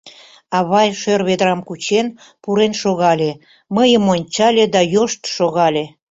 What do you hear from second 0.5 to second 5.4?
Авай, шӧр ведрам кучен, пурен шогале, мыйым ончале да йошт